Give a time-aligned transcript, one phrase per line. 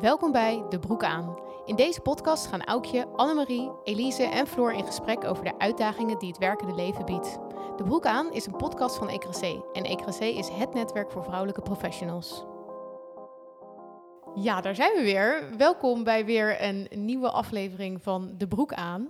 [0.00, 1.38] Welkom bij De Broek aan.
[1.64, 6.28] In deze podcast gaan Aukje, Annemarie, Elise en Floor in gesprek over de uitdagingen die
[6.28, 7.38] het werkende leven biedt.
[7.76, 9.42] De Broek aan is een podcast van ECRC
[9.72, 12.44] en ECRC is het netwerk voor vrouwelijke professionals.
[14.34, 15.56] Ja, daar zijn we weer.
[15.56, 19.00] Welkom bij weer een nieuwe aflevering van De Broek aan.
[19.00, 19.08] Uh,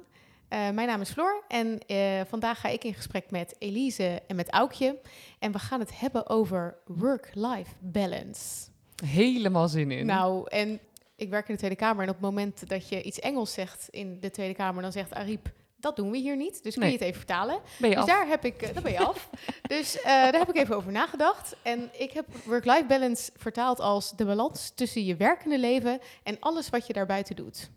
[0.70, 4.50] mijn naam is Floor en uh, vandaag ga ik in gesprek met Elise en met
[4.50, 4.98] Aukje.
[5.38, 8.68] En we gaan het hebben over work-life balance.
[9.04, 10.06] Helemaal zin in.
[10.06, 10.80] Nou, en
[11.18, 13.88] ik werk in de Tweede Kamer en op het moment dat je iets Engels zegt
[13.90, 16.62] in de Tweede Kamer, dan zegt Ariep, dat doen we hier niet.
[16.62, 17.60] Dus kun je het even vertalen.
[17.78, 18.10] Ben je dus af?
[18.10, 19.30] daar heb ik, uh, daar ben je af.
[19.74, 21.56] dus daar heb ik even over nagedacht.
[21.62, 26.70] En ik heb work-life balance vertaald als de balans tussen je werkende leven en alles
[26.70, 27.70] wat je daarbuiten doet.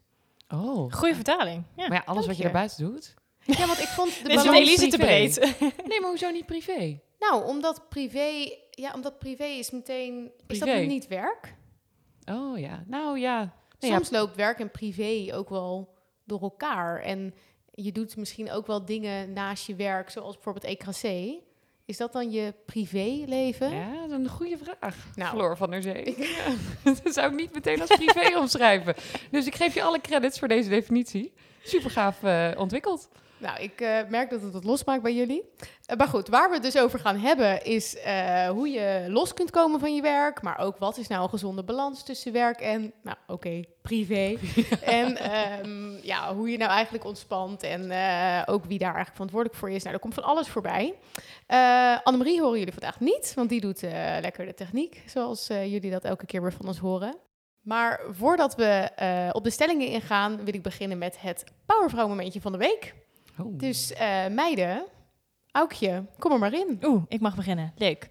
[0.49, 0.93] Oh.
[0.93, 1.63] Goeie vertaling.
[1.75, 1.87] Ja.
[1.87, 3.13] Maar ja, alles wat je daarbuiten doet.
[3.45, 4.59] Ja, want ik vond de balans...
[4.59, 5.39] is Elise te breed.
[5.89, 6.99] nee, maar hoezo niet privé?
[7.19, 8.57] Nou, omdat privé...
[8.69, 10.31] Ja, omdat privé is meteen...
[10.47, 11.55] Is dat niet werk?
[12.31, 13.53] Oh ja, nou ja.
[13.79, 15.93] Nee, Soms loopt werk en privé ook wel
[16.25, 17.01] door elkaar.
[17.01, 17.33] En
[17.71, 21.33] je doet misschien ook wel dingen naast je werk, zoals bijvoorbeeld EKC.
[21.85, 23.71] Is dat dan je privéleven?
[23.71, 24.95] Ja, ja, dat is een goede vraag.
[25.15, 25.35] Nou.
[25.35, 26.15] Floor van der Zee.
[26.17, 26.53] Ja,
[27.03, 28.95] dat zou ik niet meteen als privé omschrijven.
[29.31, 31.33] Dus ik geef je alle credits voor deze definitie.
[31.63, 33.09] Super gaaf eh, ontwikkeld.
[33.41, 35.43] Nou, ik uh, merk dat het wat losmaakt bij jullie.
[35.59, 39.33] Uh, maar goed, waar we het dus over gaan hebben is uh, hoe je los
[39.33, 40.41] kunt komen van je werk.
[40.41, 44.37] Maar ook wat is nou een gezonde balans tussen werk en, nou oké, okay, privé.
[44.81, 45.17] en
[45.65, 47.81] um, ja, hoe je nou eigenlijk ontspant en
[48.45, 49.83] ook wie daar eigenlijk verantwoordelijk voor is.
[49.83, 50.93] Nou, er komt van alles voorbij.
[52.03, 53.81] Annemarie horen jullie vandaag niet, want die doet
[54.21, 55.03] lekker de techniek.
[55.05, 57.17] Zoals jullie dat elke keer weer van ons horen.
[57.61, 58.89] Maar voordat we
[59.31, 62.93] op de stellingen ingaan, wil ik beginnen met het Powervrouw momentje van de week.
[63.45, 63.57] Oh.
[63.57, 64.83] Dus uh, meiden,
[65.51, 66.79] Aukje, kom er maar in.
[66.83, 67.73] Oeh, ik mag beginnen.
[67.77, 68.09] Leuk.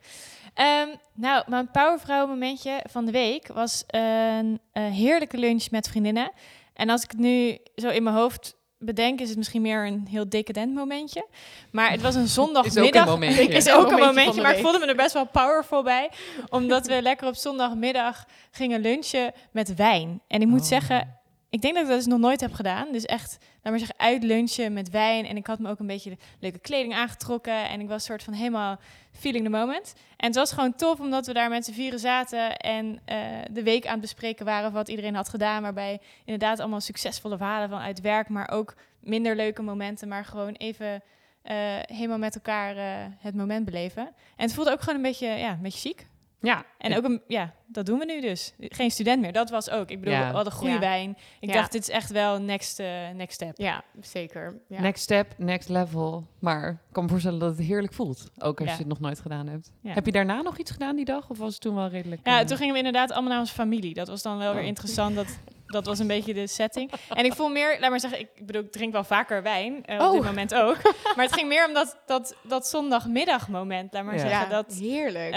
[0.60, 6.30] Um, nou, mijn powervrouw momentje van de week was een, een heerlijke lunch met vriendinnen.
[6.74, 10.06] En als ik het nu zo in mijn hoofd bedenk, is het misschien meer een
[10.10, 11.26] heel decadent momentje.
[11.72, 12.84] Maar het was een zondagmiddag.
[12.84, 13.48] is ook een momentje.
[13.62, 16.10] is ook een momentje, maar ik voelde me er best wel powerful bij.
[16.48, 20.20] Omdat we lekker op zondagmiddag gingen lunchen met wijn.
[20.28, 20.66] En ik moet Oh.
[20.66, 21.18] zeggen,
[21.50, 22.92] ik denk dat ik dat dus nog nooit heb gedaan.
[22.92, 25.26] Dus echt, laat maar zeggen, uit lunchen met wijn.
[25.26, 27.68] En ik had me ook een beetje leuke kleding aangetrokken.
[27.68, 28.78] En ik was soort van helemaal
[29.12, 29.94] feeling the moment.
[30.16, 32.56] En het was gewoon tof, omdat we daar met z'n vieren zaten...
[32.56, 33.16] en uh,
[33.50, 35.62] de week aan het bespreken waren wat iedereen had gedaan.
[35.62, 38.28] Waarbij inderdaad allemaal succesvolle verhalen vanuit werk...
[38.28, 41.02] maar ook minder leuke momenten, maar gewoon even...
[41.44, 42.82] Uh, helemaal met elkaar uh,
[43.18, 44.02] het moment beleven.
[44.36, 46.06] En het voelde ook gewoon een beetje, ja, een beetje chic.
[46.40, 46.64] Ja.
[46.78, 48.52] En ook een, ja, dat doen we nu dus.
[48.58, 49.90] Geen student meer, dat was ook.
[49.90, 50.28] Ik bedoel, Ja.
[50.28, 50.78] we hadden goede Ja.
[50.78, 51.16] wijn.
[51.40, 51.54] Ik Ja.
[51.54, 53.52] dacht, dit is echt wel next, eh, next step.
[53.58, 54.60] Ja, zeker.
[54.68, 54.80] Ja.
[54.80, 56.26] Next step, next level.
[56.38, 58.30] Maar ik kan me voorstellen dat het heerlijk voelt.
[58.38, 58.72] Ook als Ja.
[58.74, 59.70] je het nog nooit gedaan hebt.
[59.82, 59.92] Ja.
[59.92, 61.30] Heb je daarna nog iets gedaan die dag?
[61.30, 62.20] Of was het toen wel redelijk...
[62.26, 63.94] Ja, eh, toen gingen we inderdaad allemaal naar onze familie.
[63.94, 64.66] Dat was dan wel weer Oh.
[64.68, 65.14] interessant.
[65.14, 66.90] Dat, dat was een beetje de setting.
[67.10, 69.84] En ik voel meer, laat maar zeggen, ik, bedoel, ik drink wel vaker wijn.
[69.84, 70.12] eh, op Oh.
[70.12, 70.76] dit moment ook.
[71.16, 74.20] Maar het ging meer om dat, dat, dat zondagmiddagmoment, laat maar Ja.
[74.20, 74.40] zeggen.
[74.40, 75.34] Ja, Dat, heerlijk.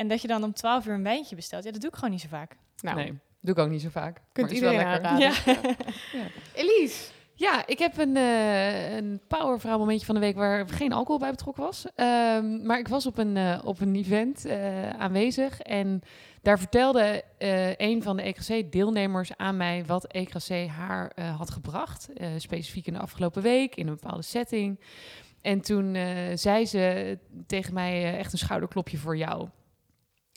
[0.00, 1.64] En dat je dan om 12 uur een wijntje bestelt.
[1.64, 2.56] Ja, dat doe ik gewoon niet zo vaak.
[2.80, 4.20] nou, Nee, doe ik ook niet zo vaak.
[4.32, 5.10] kunt maar is wel iedereen lekker.
[5.10, 5.78] aanraden.
[6.12, 6.26] Ja.
[6.54, 7.12] Elise.
[7.34, 11.30] Ja, ik heb een, eh een powervrouw momentje van de week waar geen alcohol bij
[11.30, 11.86] betrokken was.
[11.94, 16.00] Ehm, maar ik was op een, eh, op een event eh, aanwezig en
[16.42, 22.08] daar vertelde eh, een van de EKC-deelnemers aan mij wat EKC haar eh, had gebracht.
[22.12, 24.80] eh, specifiek in de afgelopen week, in een bepaalde setting.
[25.42, 29.48] En toen eh, zei ze tegen mij echt een schouderklopje voor jou.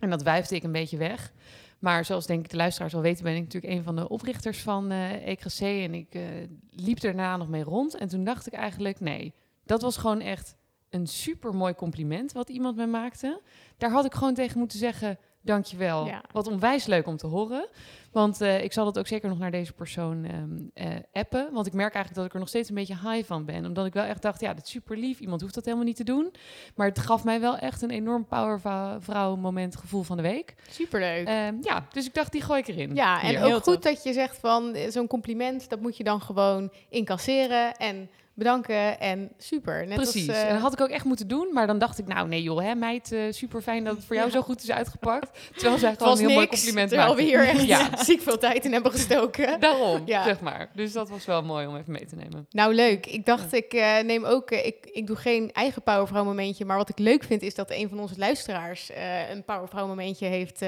[0.03, 1.33] En dat wuifde ik een beetje weg.
[1.79, 4.61] Maar zoals denk ik de luisteraars al weten, ben ik natuurlijk een van de oprichters
[4.61, 5.59] van eh EKC.
[5.59, 6.21] En ik eh,
[6.69, 7.95] liep daarna nog mee rond.
[7.95, 9.33] En toen dacht ik eigenlijk, nee,
[9.65, 10.55] dat was gewoon echt
[10.89, 13.41] een super mooi compliment wat iemand me maakte.
[13.77, 16.05] Daar had ik gewoon tegen moeten zeggen, dankjewel.
[16.05, 16.23] Ja.
[16.31, 17.67] Wat onwijs leuk om te horen.
[18.11, 21.49] Want eh, ik zal dat ook zeker nog naar deze persoon ehm, eh, appen.
[21.51, 23.65] Want ik merk eigenlijk dat ik er nog steeds een beetje high van ben.
[23.65, 25.19] Omdat ik wel echt dacht, ja, dat is super lief.
[25.19, 26.33] Iemand hoeft dat helemaal niet te doen.
[26.75, 30.55] Maar het gaf mij wel echt een enorm powervrouw moment gevoel van de week.
[30.69, 31.27] Superleuk.
[31.27, 32.95] Ehm, ja, dus ik dacht, die gooi ik erin.
[32.95, 33.39] ja, en Hier.
[33.39, 33.83] Heel ook goed tof.
[33.83, 38.99] dat je zegt van eh, zo'n compliment, dat moet je dan gewoon incasseren en bedanken
[38.99, 39.87] en super.
[39.87, 40.27] Net Precies.
[40.27, 41.49] Als, eh, En dat had ik ook echt moeten doen.
[41.53, 44.15] Maar dan dacht ik, nou nee joh, hè, meid, eh, super fijn dat het voor
[44.15, 44.33] jou Ja.
[44.33, 45.39] zo goed is uitgepakt.
[45.55, 47.37] Terwijl het gewoon een heel mooi compliment terwijl we maakte.
[47.37, 47.89] hier echt Ja.
[48.03, 49.59] ziek veel tijd in hebben gestoken.
[49.59, 50.23] Daarom, Ja.
[50.23, 50.69] zeg maar.
[50.73, 52.45] Dus dat was wel mooi om even mee te nemen.
[52.49, 53.05] Nou, leuk.
[53.05, 54.51] Ik dacht, ik eh, neem ook...
[54.51, 57.89] ik, ik doe geen eigen powervrouw momentje, maar wat ik leuk vind is dat een
[57.89, 58.91] van onze luisteraars
[59.31, 60.61] een powervrouw momentje heeft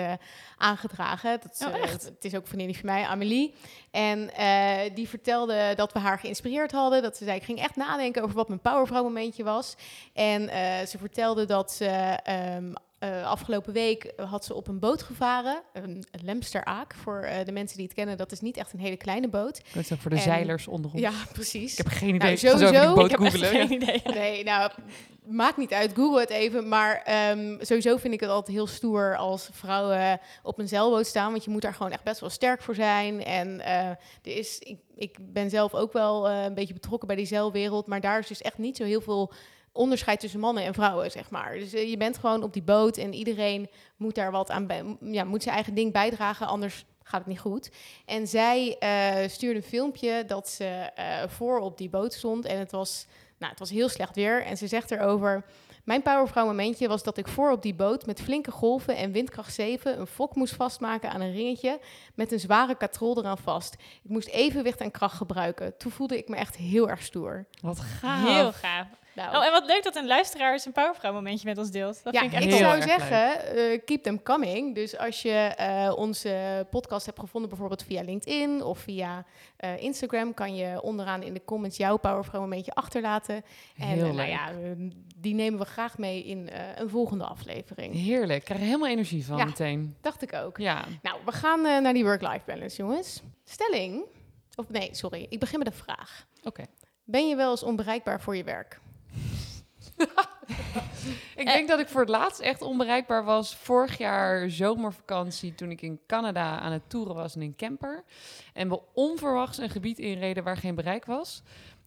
[0.58, 1.40] aangedragen.
[1.42, 2.04] Dat is, Oh, echt?
[2.06, 3.54] het is ook vriendin van mij, Amelie.
[3.92, 4.30] En
[4.94, 7.02] die vertelde dat we haar geïnspireerd hadden.
[7.02, 9.76] Dat ze zei, ik ging echt nadenken over wat mijn powervrouw momentje was.
[10.14, 11.86] En eh, ze vertelde dat ze...
[12.24, 12.74] ehm,
[13.06, 15.62] eh, afgelopen week had ze op een boot gevaren.
[15.74, 18.18] Een, een Lemster Aak, voor eh, de mensen die het kennen.
[18.18, 19.62] Dat is niet echt een hele kleine boot.
[19.74, 21.02] Dat is ook voor de En- zeilers onder ons.
[21.02, 21.72] Ja, precies.
[21.72, 22.20] Ik heb geen idee.
[22.42, 24.02] Nou, sowieso, boot Ik heb echt geen idee.
[24.14, 24.72] Nee, nou,
[25.26, 25.94] maakt niet uit.
[25.96, 26.68] Google het even.
[26.68, 31.32] Maar ehm, sowieso vind ik het altijd heel stoer als vrouwen op een zeilboot staan.
[31.32, 33.24] Want je moet daar gewoon echt best wel sterk voor zijn.
[33.24, 37.26] En eh, er is, ik, ik ben zelf ook wel een beetje betrokken bij die
[37.26, 37.88] zeilwereld.
[37.88, 39.34] Maar daar is dus echt niet zo heel veel
[39.76, 41.54] onderscheid tussen mannen en vrouwen, zeg maar.
[41.54, 44.98] Dus eh, je bent gewoon op die boot en iedereen moet daar wat aan, bij,
[45.00, 47.72] ja, moet zijn eigen ding bijdragen, anders gaat het niet goed.
[48.06, 52.60] En zij eh, stuurde een filmpje dat ze eh, voor op die boot stond en
[52.60, 53.06] het was,
[53.38, 54.44] nou, het was heel slecht weer.
[54.44, 55.46] En ze zegt erover,
[55.84, 59.54] mijn powervrouw momentje was dat ik voor op die boot met flinke golven en windkracht
[59.54, 61.80] 7 een fok moest vastmaken aan een ringetje
[62.14, 63.74] met een zware katrol eraan vast.
[64.04, 65.78] Ik moest evenwicht en kracht gebruiken.
[65.78, 67.46] Toen voelde ik me echt heel erg stoer.
[67.62, 68.28] Wat gaaf.
[68.28, 68.88] Heel gaaf.
[69.16, 72.04] Nou, Oh, en wat leuk dat een luisteraar zijn powervrouw momentje met ons deelt.
[72.04, 74.76] Dat ja, vind ik echt zou zeggen, eh, keep them coming.
[74.76, 79.26] Dus als je eh, onze podcast hebt gevonden, bijvoorbeeld via LinkedIn of via
[79.58, 83.44] eh, Instagram, kan je onderaan in de comments jouw Powervrouw momentje achterlaten.
[83.78, 84.50] En nou ja,
[85.16, 87.94] die nemen we graag mee in een volgende aflevering.
[87.94, 88.40] Heerlijk.
[88.40, 89.46] Ik krijg er helemaal energie van Ja.
[89.46, 89.96] meteen.
[90.02, 90.58] Dacht ik ook.
[90.58, 90.86] Ja.
[91.02, 93.22] Nou, we gaan naar die work-life balance, jongens.
[93.44, 94.04] Stelling,
[94.56, 96.28] of nee, sorry, ik begin met een vraag.
[96.44, 96.64] Oké.
[97.04, 98.80] Ben je wel eens onbereikbaar voor je werk?
[101.36, 105.82] Ik denk dat ik voor het laatst echt onbereikbaar was vorig jaar zomervakantie toen ik
[105.82, 108.04] in Canada aan het toeren was in een camper.
[108.54, 111.44] En we onverwachts een gebied inreden waar geen bereik was.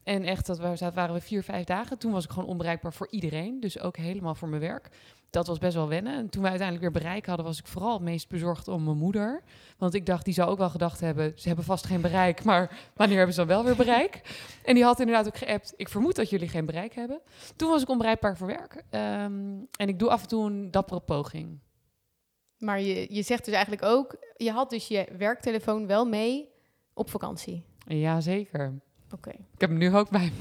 [0.08, 1.98] En echt, dat wa- dat waren we vier, vijf dagen.
[1.98, 3.60] Toen was ik gewoon onbereikbaar voor iedereen.
[3.60, 4.88] Dus ook helemaal voor mijn werk.
[5.30, 6.14] Dat was best wel wennen.
[6.16, 8.96] En toen we uiteindelijk weer bereik hadden, was ik vooral het meest bezorgd om mijn
[8.96, 9.42] moeder.
[9.78, 12.44] Want ik dacht, die zou ook wel gedacht hebben, ze hebben vast geen bereik.
[12.44, 14.20] Maar wanneer hebben ze dan wel weer bereik?
[14.64, 17.20] En die had inderdaad ook geappt, ik vermoed dat jullie geen bereik hebben.
[17.56, 18.82] Toen was ik onbereikbaar voor werk.
[18.90, 19.32] Ehm,
[19.76, 21.58] en ik doe af en toe een dappere poging.
[22.58, 26.48] Maar je, je zegt dus eigenlijk ook, je had dus je werktelefoon wel mee
[26.94, 27.64] op vakantie.
[27.86, 28.80] Jazeker.
[29.12, 30.32] Oké, Ik heb hem nu ook bij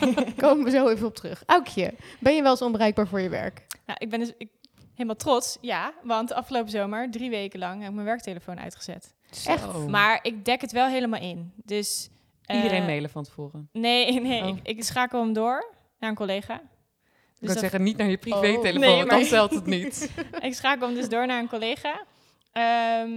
[0.00, 0.24] me.
[0.36, 1.42] komen we zo even op terug.
[1.46, 3.66] Aukje, ben je wel eens onbereikbaar voor je werk?
[3.86, 4.48] Nou, ik ben dus ik,
[4.94, 5.92] helemaal trots, ja.
[6.02, 9.14] Want afgelopen zomer, drie weken lang, heb ik mijn werktelefoon uitgezet.
[9.46, 9.86] Echt?
[9.88, 11.52] Maar ik dek het wel helemaal in.
[11.64, 12.08] Dus...
[12.44, 13.68] eh, Iedereen mailen van tevoren.
[13.72, 14.42] Nee, nee.
[14.42, 14.48] Oh.
[14.48, 16.54] Ik, ik schakel hem door naar een collega.
[16.54, 19.66] ik Dus kan dat- zeggen, niet naar je privé-telefoon, Nee, want maar- dan telt het
[19.66, 20.10] niet.
[20.40, 22.04] ik schakel hem dus door naar een collega.
[22.52, 23.10] Ehm,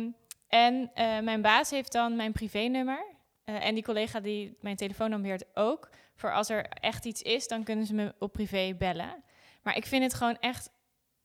[0.47, 3.13] en eh, mijn baas heeft dan mijn privénummer.
[3.45, 5.89] Eh, en die collega die mijn telefoon beheert ook.
[6.15, 9.23] Voor als er echt iets is, dan kunnen ze me op privé bellen.
[9.61, 10.69] Maar ik vind het gewoon echt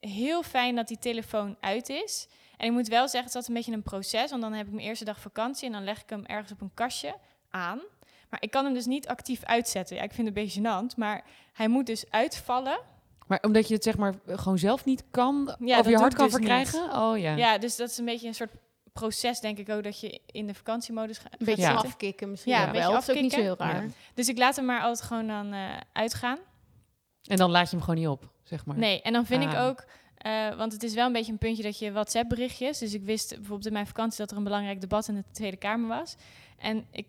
[0.00, 2.28] heel fijn dat die telefoon uit is.
[2.56, 4.30] En ik moet wel zeggen, het is altijd een beetje een proces.
[4.30, 6.60] Want dan heb ik mijn eerste dag vakantie en dan leg ik hem ergens op
[6.60, 7.14] een kastje
[7.50, 7.80] aan.
[8.30, 9.96] Maar ik kan hem dus niet actief uitzetten.
[9.96, 12.80] Ja, ik vind het een beetje gênant, maar hij moet dus uitvallen.
[13.26, 16.24] Maar omdat je het zeg maar gewoon zelf niet kan, Ja, of je hart kan
[16.24, 16.92] dus verkrijgen?
[16.92, 17.36] Oh ja.
[17.36, 17.58] Ja.
[17.58, 18.52] dus dat is een beetje een soort
[19.00, 21.32] proces, denk ik ook, dat je in de vakantiemodus gaat.
[21.38, 21.70] Een beetje Ja.
[21.70, 21.88] zitten.
[21.88, 22.92] afkicken misschien Ja, een wel.
[22.92, 23.82] Dat is ook niet zo heel raar.
[23.84, 23.88] Ja.
[24.14, 26.38] Dus ik laat hem maar altijd gewoon dan eh, uitgaan.
[27.26, 28.76] En dan laat je hem gewoon niet op, zeg maar.
[28.76, 29.66] Nee, en dan vind ik Ah.
[29.66, 29.84] ook,
[30.16, 32.78] eh, want het is wel een beetje een puntje dat je WhatsApp-berichtjes.
[32.78, 35.56] Dus ik wist bijvoorbeeld in mijn vakantie dat er een belangrijk debat in de Tweede
[35.56, 36.16] Kamer was.
[36.58, 37.06] En ik,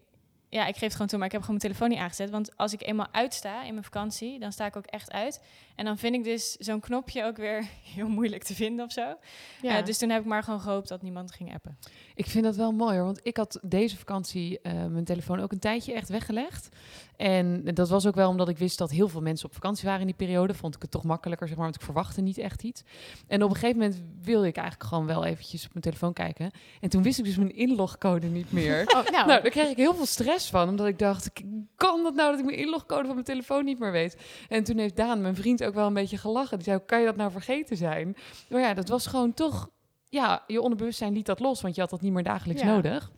[0.51, 2.29] ja, ik geef het gewoon toe, maar ik heb gewoon mijn telefoon niet aangezet.
[2.29, 5.41] Want als ik eenmaal uitsta in mijn vakantie, dan sta ik ook echt uit.
[5.75, 7.65] En dan vind ik dus zo'n knopje ook weer
[7.95, 9.15] heel moeilijk te vinden of zo.
[9.61, 9.77] Ja.
[9.77, 11.77] Eh, dus toen heb ik maar gewoon gehoopt dat niemand ging appen.
[12.15, 15.51] Ik vind dat wel mooi hoor, want ik had deze vakantie eh, mijn telefoon ook
[15.51, 16.69] een tijdje echt weggelegd.
[17.17, 20.01] En dat was ook wel omdat ik wist dat heel veel mensen op vakantie waren
[20.01, 20.53] in die periode.
[20.53, 22.83] Vond ik het toch makkelijker, zeg maar, want ik verwachtte niet echt iets.
[23.27, 26.51] En op een gegeven moment wilde ik eigenlijk gewoon wel eventjes op mijn telefoon kijken.
[26.79, 28.79] En toen wist ik dus mijn inlogcode niet meer.
[28.91, 31.41] Oh, nou, Nou, daar kreeg ik heel veel stress van, omdat ik dacht, "K-
[31.75, 34.17] kan dat nou dat ik mijn inlogcode van mijn telefoon niet meer weet?
[34.49, 36.57] En toen heeft Daan, mijn vriend, ook wel een beetje gelachen.
[36.57, 38.15] Die zei, kan je dat nou vergeten zijn?
[38.49, 39.69] Maar ja, dat was gewoon toch,
[40.09, 42.67] ja, je onderbewustzijn liet dat los, want je had dat niet meer dagelijks Ja.
[42.67, 43.11] nodig.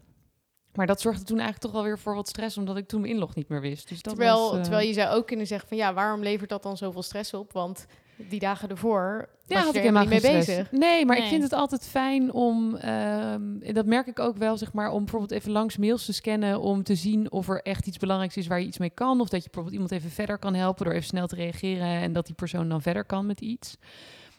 [0.73, 3.13] Maar dat zorgde toen eigenlijk toch wel weer voor wat stress, omdat ik toen mijn
[3.13, 3.89] inlog niet meer wist.
[3.89, 6.49] Dus dat terwijl, was, eh, terwijl je zou ook kunnen zeggen van ja, waarom levert
[6.49, 7.51] dat dan zoveel stress op?
[7.51, 7.85] Want
[8.17, 10.71] die dagen ervoor Ja, was had je ik helemaal niet mee bezig.
[10.71, 14.73] Nee, maar ik vind het altijd fijn om, ehm, dat merk ik ook wel, zeg
[14.73, 17.97] maar, om bijvoorbeeld even langs mails te scannen om te zien of er echt iets
[17.97, 19.21] belangrijks is waar je iets mee kan.
[19.21, 22.13] Of dat je bijvoorbeeld iemand even verder kan helpen door even snel te reageren en
[22.13, 23.77] dat die persoon dan verder kan met iets.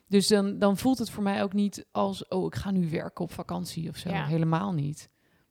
[0.09, 3.25] Dus dan, dan voelt het voor mij ook niet als, oh, ik ga nu werken
[3.25, 4.11] op vakantie of zo.
[4.11, 4.26] Ja.
[4.26, 5.09] Helemaal niet.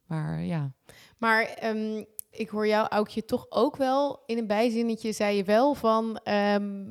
[0.08, 0.74] Maar ja.
[1.18, 5.74] Maar ehm, ik hoor jou, Aukje, toch ook wel in een bijzinnetje zei je wel
[5.74, 6.86] van ehm,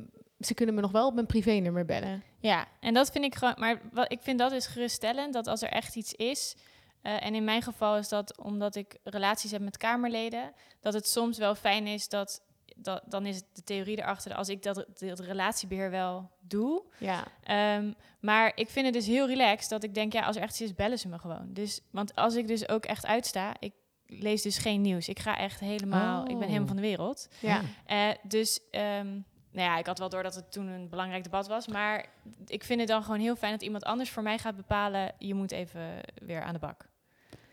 [0.45, 2.23] ze kunnen me nog wel op mijn privénummer bellen.
[2.39, 3.53] Ja, en dat vind ik gewoon.
[3.57, 6.55] Maar wat, ik vind dat dus geruststellend dat als er echt iets is.
[7.01, 10.51] eh, en in mijn geval is dat omdat ik relaties heb met Kamerleden.
[10.81, 12.41] Dat het soms wel fijn is dat
[12.75, 16.83] dat, dan is de theorie erachter als ik dat, dat relatiebeheer wel doe.
[16.97, 17.23] Ja.
[17.43, 20.51] Ehm, maar ik vind het dus heel relaxed dat ik denk, ja, als er echt
[20.51, 21.47] iets is, bellen ze me gewoon.
[21.49, 23.73] Dus, want als ik dus ook echt uitsta, ik
[24.05, 25.07] lees dus geen nieuws.
[25.09, 26.43] Ik ga echt helemaal, ik ben Oh.
[26.43, 27.27] helemaal van de wereld.
[27.39, 27.61] Ja.
[27.85, 29.19] Eh, dus, ehm,
[29.53, 31.67] nou ja, ik had wel door dat het toen een belangrijk debat was.
[31.67, 32.05] Maar
[32.47, 35.11] ik vind het dan gewoon heel fijn dat iemand anders voor mij gaat bepalen...
[35.17, 36.85] je moet even weer aan de bak.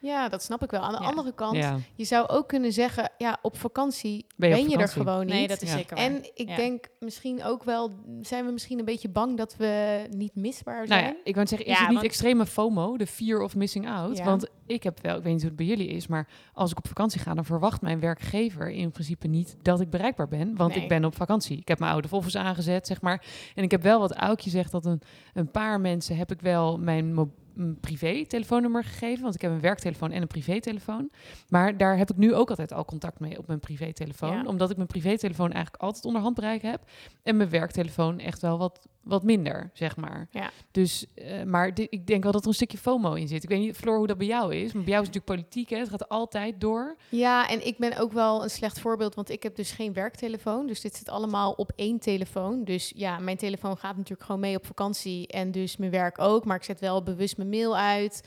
[0.00, 0.80] Ja, dat snap ik wel.
[0.80, 1.09] Aan de Ja.
[1.09, 1.76] andere kant, Ja.
[1.95, 5.35] je zou ook kunnen zeggen, ja, op vakantie Ben ben je er gewoon niet.
[5.35, 5.76] Nee, dat is Ja.
[5.76, 6.04] zeker waar.
[6.04, 6.57] En ik Ja.
[6.57, 7.90] denk misschien ook wel,
[8.23, 11.02] zijn we misschien een beetje bang dat we niet misbaar zijn?
[11.04, 13.57] Nou ja, ik wou zeggen, is Ja, het niet want- extreme FOMO, de fear of
[13.57, 14.16] missing out?
[14.16, 14.25] Ja.
[14.25, 16.78] Want ik heb wel, ik weet niet hoe het bij jullie is, maar als ik
[16.78, 20.75] op vakantie ga, dan verwacht mijn werkgever in principe niet dat ik bereikbaar ben, want
[20.75, 20.83] Nee.
[20.83, 21.59] ik ben op vakantie.
[21.59, 23.25] Ik heb mijn oude Volvo's aangezet, zeg maar.
[23.54, 25.00] En ik heb wel wat Aukje zegt, dat een,
[25.35, 27.30] een paar mensen heb ik wel mijn mo-
[27.61, 31.11] een privé telefoonnummer gegeven, want ik heb een werktelefoon en een privételefoon.
[31.49, 34.45] Maar daar heb ik nu ook altijd al contact mee op mijn privételefoon, Ja.
[34.45, 36.83] omdat ik mijn privételefoon eigenlijk altijd onder handbereik heb
[37.23, 40.28] en mijn werktelefoon echt wel wat, wat minder, zeg maar.
[40.30, 40.50] Ja.
[40.71, 43.42] Dus, eh, maar ik denk wel dat er een stukje FOMO in zit.
[43.42, 44.73] Ik weet niet, Floor, hoe dat bij jou is.
[44.73, 45.78] Maar bij jou is het natuurlijk politiek, hè?
[45.78, 46.97] Het gaat altijd door.
[47.09, 50.66] Ja, en ik ben ook wel een slecht voorbeeld, want ik heb dus geen werktelefoon.
[50.66, 52.64] Dus dit zit allemaal op één telefoon.
[52.64, 56.45] Dus ja, mijn telefoon gaat natuurlijk gewoon mee op vakantie en dus mijn werk ook.
[56.45, 58.23] Maar ik zet wel bewust mijn mail uit.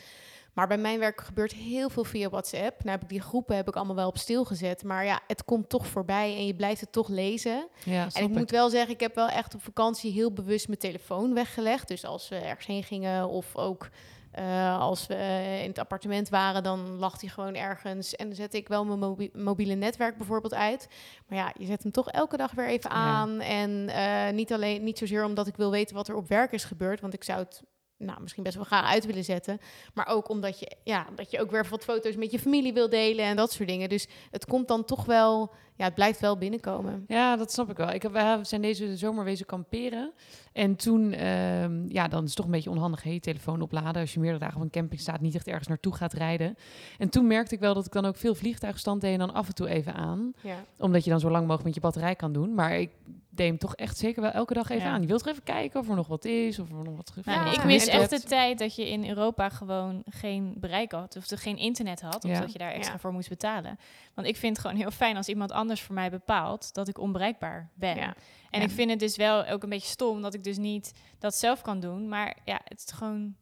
[0.53, 2.77] Maar bij mijn werk gebeurt heel veel via WhatsApp.
[2.83, 4.83] Nou heb ik die groepen heb ik allemaal wel op stil gezet.
[4.83, 7.67] Maar ja, het komt toch voorbij en je blijft het toch lezen.
[7.85, 10.79] Ja, En ik moet wel zeggen, ik heb wel echt op vakantie heel bewust mijn
[10.79, 11.87] telefoon weggelegd.
[11.87, 13.89] Dus als we ergens heen gingen of ook
[14.31, 18.15] eh, als we eh, in het appartement waren, dan lag hij gewoon ergens.
[18.15, 20.87] En dan zette ik wel mijn mobie- mobiele netwerk bijvoorbeeld uit.
[21.27, 22.95] Maar ja, je zet hem toch elke dag weer even Ja.
[22.95, 23.39] aan.
[23.39, 26.63] En eh, niet alleen, niet zozeer omdat ik wil weten wat er op werk is
[26.63, 27.63] gebeurd, want ik zou het
[27.97, 29.59] nou, misschien best wel graag uit willen zetten.
[29.93, 32.89] Maar ook omdat je, ja, omdat je ook weer wat foto's met je familie wil
[32.89, 33.89] delen en dat soort dingen.
[33.89, 35.51] Dus het komt dan toch wel,
[35.83, 37.03] ja, het blijft wel binnenkomen.
[37.07, 37.91] Ja, dat snap ik wel.
[37.91, 40.11] Ik heb, we zijn deze zomer wezen kamperen.
[40.53, 44.01] En toen, ehm, ja, dan is het toch een beetje onhandig, je telefoon opladen.
[44.01, 46.55] Als je meerdere dagen op een camping staat, niet echt ergens naartoe gaat rijden.
[46.97, 49.47] En toen merkte ik wel dat ik dan ook veel vliegtuigstand deed en dan af
[49.47, 50.33] en toe even aan.
[50.41, 50.55] Ja.
[50.77, 52.53] Omdat je dan zo lang mogelijk met je batterij kan doen.
[52.53, 52.89] Maar ik
[53.29, 54.91] deed hem toch echt zeker wel elke dag even Ja.
[54.93, 55.01] aan.
[55.01, 57.13] Je wilt toch even kijken of er nog wat is, of er nog wat...
[57.23, 61.15] Ja, ik mis echt de tijd dat je in Europa gewoon geen bereik had.
[61.17, 62.23] Of er geen internet had.
[62.23, 62.39] Of Ja.
[62.39, 62.99] dat je daar extra Ja.
[62.99, 63.79] voor moest betalen.
[64.13, 66.97] Want ik vind het gewoon heel fijn als iemand anders voor mij bepaalt dat ik
[66.97, 67.95] onbereikbaar ben.
[67.95, 68.15] Ja.
[68.49, 68.65] En Ja.
[68.65, 71.61] ik vind het dus wel ook een beetje stom dat ik dus niet dat zelf
[71.61, 72.07] kan doen.
[72.07, 73.35] Maar ja, het is gewoon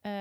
[0.00, 0.12] eh,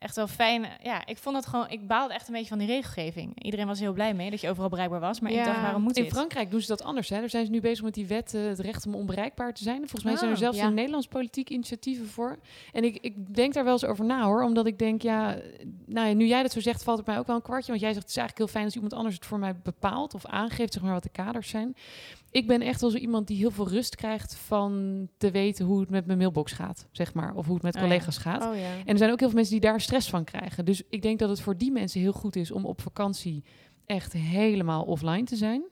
[0.00, 0.66] echt wel fijn.
[0.82, 3.42] Ja, ik vond het gewoon, ik baalde echt een beetje van die regelgeving.
[3.44, 5.20] Iedereen was heel blij mee dat je overal bereikbaar was.
[5.20, 5.38] Maar Ja.
[5.38, 6.12] ik dacht, waarom moet In dit?
[6.12, 7.08] Frankrijk doen ze dat anders.
[7.08, 7.18] Hè?
[7.20, 9.78] Daar zijn ze nu bezig met die wet, eh, het recht om onbereikbaar te zijn.
[9.78, 10.66] Volgens mij zijn er Oh, zelfs ja.
[10.66, 12.38] in Nederlands politiek initiatieven voor.
[12.72, 14.42] En ik, ik denk daar wel eens over na hoor.
[14.42, 15.36] Omdat ik denk, ja,
[15.86, 17.68] nou ja, nu jij dat zo zegt, valt het mij ook wel een kwartje.
[17.70, 20.14] Want jij zegt, het is eigenlijk heel fijn als iemand anders het voor mij bepaalt
[20.14, 21.74] of aangeeft, zeg maar, wat de kaders zijn.
[22.30, 25.80] Ik ben echt wel zo iemand die heel veel rust krijgt van te weten hoe
[25.80, 27.34] het met mijn mailbox gaat, zeg maar.
[27.34, 27.86] Of hoe het met Oh ja.
[27.86, 28.44] collega's gaat.
[28.44, 28.72] Oh ja.
[28.84, 30.64] En er zijn ook heel veel mensen die daar stress van krijgen.
[30.64, 33.44] Dus ik denk dat het voor die mensen heel goed is om op vakantie
[33.86, 35.62] echt helemaal offline te zijn.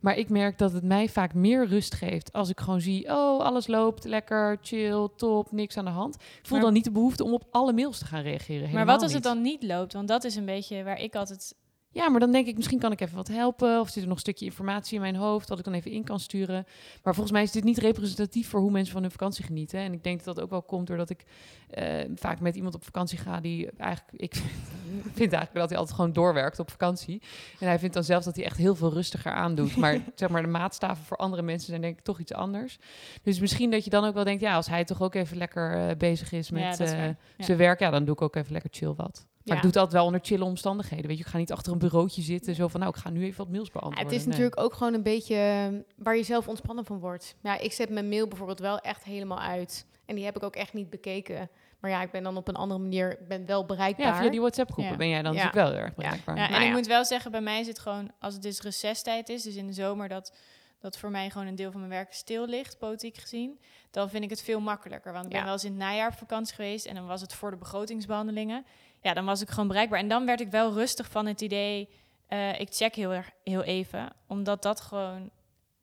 [0.00, 3.40] Maar ik merk dat het mij vaak meer rust geeft als ik gewoon zie, oh,
[3.40, 6.14] alles loopt lekker, chill, top, niks aan de hand.
[6.14, 8.70] Ik voel Maar- dan niet de behoefte om op alle mails te gaan reageren.
[8.72, 9.92] Maar wat als het dan niet loopt?
[9.92, 11.54] Want dat is een beetje waar ik altijd...
[11.94, 13.80] Ja, maar dan denk ik, misschien kan ik even wat helpen.
[13.80, 16.04] Of zit er nog een stukje informatie in mijn hoofd dat ik dan even in
[16.04, 16.66] kan sturen.
[17.02, 19.78] Maar volgens mij is dit niet representatief voor hoe mensen van hun vakantie genieten.
[19.78, 21.24] En ik denk dat dat ook wel komt doordat ik
[21.70, 21.84] eh,
[22.14, 24.12] vaak met iemand op vakantie ga die eigenlijk...
[24.16, 24.34] Ik
[25.18, 27.22] vind eigenlijk dat hij altijd gewoon doorwerkt op vakantie.
[27.60, 29.76] En hij vindt dan zelf dat hij echt heel veel rustiger aandoet.
[29.76, 32.78] Maar zeg maar, de maatstaven voor andere mensen zijn denk ik toch iets anders.
[33.22, 35.88] Dus misschien dat je dan ook wel denkt, ja, als hij toch ook even lekker
[35.88, 37.04] eh, bezig is met Ja, dat is eh.
[37.04, 37.16] Ja.
[37.38, 39.26] zijn werk, ja, dan doe ik ook even lekker chill wat.
[39.44, 39.62] Maar Ja.
[39.62, 41.06] ik doe altijd wel onder chille omstandigheden.
[41.06, 42.54] Weet je, ik ga niet achter een bureautje zitten.
[42.54, 44.04] Zo van, nou, ik ga nu even wat mails Ja, beantwoorden.
[44.12, 44.28] het is Nee.
[44.36, 47.34] natuurlijk ook gewoon een beetje eh, waar je zelf ontspannen van wordt.
[47.42, 49.86] Ja, ik zet mijn mail bijvoorbeeld wel echt helemaal uit.
[50.06, 51.50] En die heb ik ook echt niet bekeken.
[51.80, 54.06] Maar ja, ik ben dan op een andere manier ben wel bereikbaar.
[54.06, 54.98] Ja, via die WhatsApp-groepen Ja.
[54.98, 56.36] ben jij dan natuurlijk wel heel erg bereikbaar.
[56.36, 58.60] Ja, en Nou ik moet wel zeggen, bij mij is het gewoon, als het dus
[58.60, 60.36] recesstijd is, dus in de zomer, dat,
[60.80, 63.60] dat voor mij gewoon een deel van mijn werk stil ligt, politiek gezien,
[63.90, 65.12] dan vind ik het veel makkelijker.
[65.12, 65.44] Want ik ben Ja.
[65.44, 68.64] wel eens in het najaar op vakantie geweest en dan was het voor de begrotingsbehandelingen.
[69.04, 69.98] Ja, dan was ik gewoon bereikbaar.
[69.98, 71.88] En dan werd ik wel rustig van het idee,
[72.26, 75.30] eh, ik check heel, erg, heel even, omdat dat gewoon,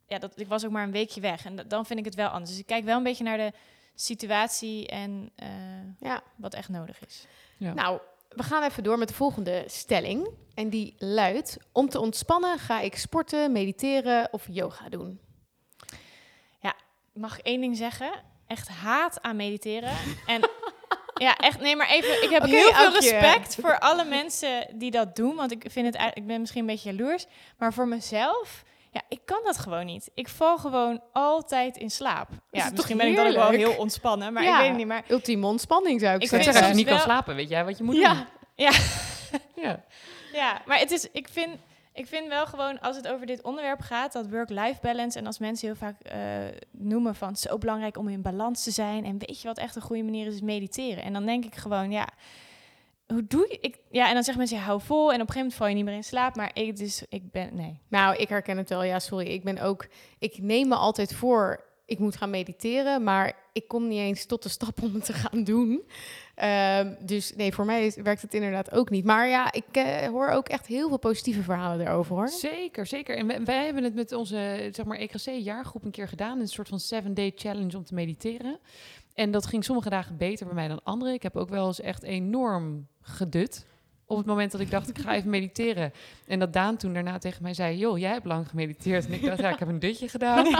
[0.07, 1.45] ja, dat, ik was ook maar een weekje weg.
[1.45, 2.49] En dat- dan vind ik het wel anders.
[2.49, 3.51] Dus ik kijk wel een beetje naar de
[3.95, 5.47] situatie en eh,
[5.99, 6.21] Ja.
[6.35, 7.25] wat echt nodig is.
[7.57, 7.73] Ja.
[7.73, 7.99] Nou,
[8.29, 10.29] we gaan even door met de volgende stelling.
[10.53, 15.19] En die luidt: Om te ontspannen ga ik sporten, mediteren of yoga doen.
[17.13, 18.11] mag ik één ding zeggen?
[18.47, 19.93] Echt haat aan mediteren.
[20.25, 20.41] En
[21.21, 22.23] ja, echt, nee, maar even.
[22.23, 25.35] Ik heb heel veel respect voor alle mensen die dat doen.
[25.35, 27.25] Want ik vind het eigenlijk, ik ben misschien een beetje jaloers.
[27.57, 28.63] Maar voor mezelf,
[28.93, 30.09] Ja, ik kan dat gewoon niet.
[30.13, 32.27] Ik val gewoon altijd in slaap.
[32.51, 34.53] Ja, misschien ben ik dan ook wel heel ontspannen, maar Ja.
[34.53, 34.87] ik weet het niet.
[34.87, 36.55] Maar Ultieme ontspanning zou ik, zeggen.
[36.55, 38.13] als je niet kan slapen, weet jij wat je moet Ja.
[38.13, 38.25] doen.
[38.55, 38.71] ja,
[39.55, 39.83] Ja.
[40.41, 41.49] ja, maar het is, ik vind,
[41.93, 45.39] ik vind wel gewoon, als het over dit onderwerp gaat, dat work-life balance, en als
[45.39, 46.19] mensen heel vaak eh,
[46.71, 49.81] noemen van, zo belangrijk om in balans te zijn, en weet je wat echt een
[49.81, 51.03] goede manier is, is mediteren.
[51.03, 52.07] En dan denk ik gewoon, ja,
[53.07, 55.33] hoe doe je, ik, ja, en dan zeggen mensen, ja, hou vol, en op een
[55.33, 57.79] gegeven moment val je niet meer in slaap, maar ik, dus, ik ben, nee.
[57.87, 58.83] Nou, ik herken het wel.
[58.83, 59.27] Ja, sorry.
[59.27, 59.87] Ik ben ook.
[60.19, 61.69] Ik neem me altijd voor.
[61.85, 65.13] Ik moet gaan mediteren, maar ik kom niet eens tot de stap om het te
[65.13, 65.81] gaan doen.
[66.41, 69.05] Ehm, dus nee, voor mij werkt het inderdaad ook niet.
[69.05, 72.27] Maar ja, ik eh, hoor ook echt heel veel positieve verhalen erover hoor.
[72.27, 73.17] Zeker, zeker.
[73.17, 76.39] En wij, wij hebben het met onze zeg maar, EKC-jaargroep een keer gedaan.
[76.39, 78.59] Een soort van seven-day challenge om te mediteren.
[79.13, 81.13] En dat ging sommige dagen beter bij mij dan andere.
[81.13, 83.65] Ik heb ook wel eens echt enorm gedut.
[84.11, 85.93] Op het moment dat ik dacht, ik ga even mediteren.
[86.27, 87.77] En dat Daan toen daarna tegen mij zei...
[87.77, 89.05] joh, jij hebt lang gemediteerd.
[89.05, 90.45] En ik dacht, ja, ik heb een dutje gedaan.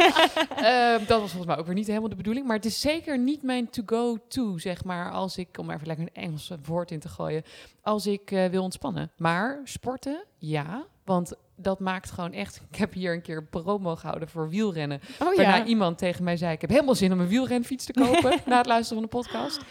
[0.62, 2.48] Eh, dat was volgens mij ook weer niet helemaal de bedoeling.
[2.48, 5.12] Maar het is zeker niet mijn to-go-to, zeg maar...
[5.12, 7.43] als ik, om even lekker een Engels woord in te gooien...
[7.81, 9.12] als ik eh, wil ontspannen.
[9.17, 10.86] Maar sporten, ja.
[11.05, 12.62] Want dat maakt gewoon echt...
[12.72, 15.01] Ik heb hier een keer promo gehouden voor wielrennen.
[15.20, 18.39] Oh Waarna iemand tegen mij zei: Ik heb helemaal zin om een wielrenfiets te kopen
[18.46, 19.62] na het luisteren van de podcast.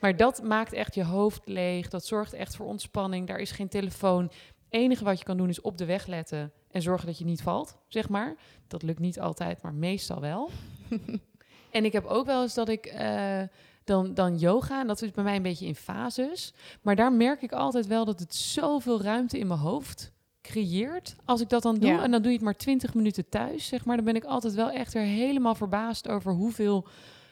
[0.00, 1.88] Maar dat maakt echt je hoofd leeg.
[1.88, 3.26] Dat zorgt echt voor ontspanning.
[3.26, 4.22] Daar is geen telefoon.
[4.24, 4.32] Het
[4.68, 7.42] enige wat je kan doen is op de weg letten en zorgen dat je niet
[7.42, 8.36] valt, zeg maar.
[8.66, 10.50] Dat lukt niet altijd, maar meestal wel.
[11.70, 13.40] en ik heb ook wel eens dat ik eh,
[13.84, 16.54] dan, dan yoga, en dat is bij mij een beetje in fases.
[16.82, 20.12] Maar daar merk ik altijd wel dat het zoveel ruimte in mijn hoofd
[20.42, 21.16] creëert.
[21.24, 22.02] Als ik dat dan doe, Ja.
[22.02, 24.54] en dan doe je het maar 20 minuten thuis, zeg maar, dan ben ik altijd
[24.54, 26.86] wel echt er helemaal verbaasd over hoeveel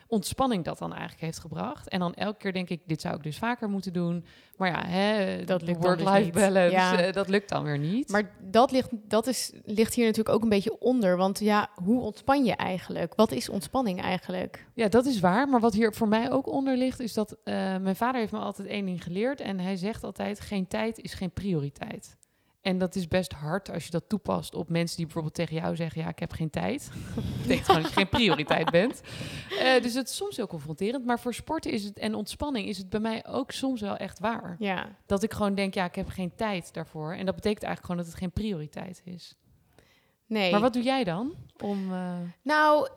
[0.09, 1.89] ontspanning dat dan eigenlijk heeft gebracht.
[1.89, 4.25] En dan elke keer denk ik, dit zou ik dus vaker moeten doen.
[4.57, 6.99] Maar ja, hè, Dat lukt dus work-life balance, Ja.
[6.99, 8.09] eh, dat lukt dan weer niet.
[8.09, 11.17] Maar dat, ligt, dat is, ligt hier natuurlijk ook een beetje onder.
[11.17, 13.15] Want ja, hoe ontspan je eigenlijk?
[13.15, 14.67] Wat is ontspanning eigenlijk?
[14.75, 15.49] Ja, dat is waar.
[15.49, 18.39] Maar wat hier voor mij ook onder ligt, is dat eh, mijn vader heeft me
[18.39, 19.41] altijd één ding geleerd.
[19.41, 22.17] En hij zegt altijd, geen tijd is geen prioriteit.
[22.67, 25.77] En dat is best hard als je dat toepast op mensen die bijvoorbeeld tegen jou
[25.77, 26.91] zeggen, ja, ik heb geen tijd.
[27.15, 29.01] Dat betekent gewoon dat je geen prioriteit bent.
[29.61, 31.05] Eh, dus het is soms heel confronterend.
[31.05, 34.19] Maar voor sporten is het, en ontspanning is het bij mij ook soms wel echt
[34.19, 34.57] waar.
[34.59, 37.13] Ja, Dat ik gewoon denk, ja, ik heb geen tijd daarvoor.
[37.13, 39.35] En dat betekent eigenlijk gewoon dat het geen prioriteit is.
[40.27, 40.51] nee.
[40.51, 41.35] Maar wat doe jij dan?
[41.63, 42.89] Om, eh, Nou,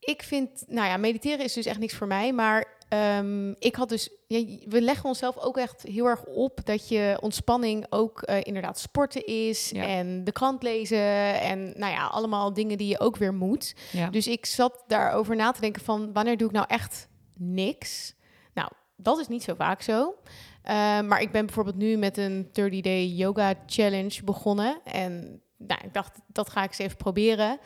[0.00, 2.32] ik vind, nou ja, mediteren is dus echt niks voor mij.
[2.32, 6.88] Maar ehm, ik had dus, ja, we leggen onszelf ook echt heel erg op dat
[6.88, 9.70] je ontspanning ook eh, inderdaad sporten is.
[9.70, 9.86] Ja.
[9.86, 11.40] En de krant lezen.
[11.40, 13.74] En nou ja, allemaal dingen die je ook weer moet.
[13.90, 14.10] ja.
[14.10, 18.14] Dus ik zat daarover na te denken van wanneer doe ik nou echt niks?
[18.54, 20.14] Nou, dat is niet zo vaak zo.
[20.62, 24.80] Eh, maar ik ben bijvoorbeeld nu met een 30-day yoga challenge begonnen.
[24.84, 27.58] En nou, ik dacht, dat ga ik eens even proberen.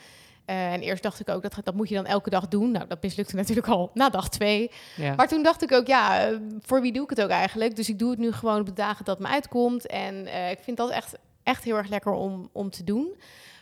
[0.49, 2.71] Eh, en eerst dacht ik ook, dat, dat moet je dan elke dag doen.
[2.71, 4.71] Nou, dat mislukte natuurlijk al na dag twee.
[4.97, 5.15] ja.
[5.15, 7.77] Maar toen dacht ik ook, ja, eh, voor wie doe ik het ook eigenlijk?
[7.77, 9.87] Dus ik doe het nu gewoon op de dagen dat het me uitkomt.
[9.87, 13.17] En eh, ik vind dat echt, echt heel erg lekker om, om te doen.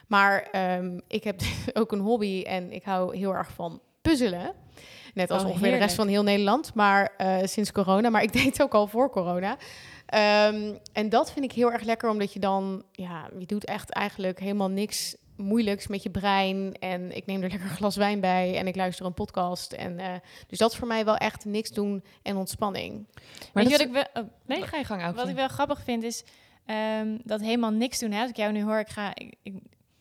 [0.07, 1.41] Maar ehm, ik heb
[1.81, 4.53] ook een hobby en ik hou heel erg van puzzelen.
[5.15, 8.11] Net als Oh, ongeveer de rest van heel Nederland, maar sinds corona.
[8.11, 9.57] Maar ik deed het ook al voor corona.
[10.07, 13.91] Ehm, en dat vind ik heel erg lekker, omdat je dan, ja, je doet echt
[13.91, 16.77] eigenlijk helemaal niks moeilijks met je brein.
[16.79, 19.73] En ik neem er lekker een glas wijn bij en ik luister een podcast.
[19.73, 20.13] En, eh,
[20.47, 23.07] dus dat is voor mij wel echt niks doen en ontspanning.
[23.53, 24.23] Maar Weet je wat ik wel...
[24.25, 25.17] oh, Nee, ga je gang, Aukje.
[25.21, 26.25] Wat ik wel grappig vind is
[26.67, 28.11] ehm, dat helemaal niks doen.
[28.13, 28.21] Hè?
[28.21, 29.55] Als ik jou nu hoor, ik, ga, ik, ik,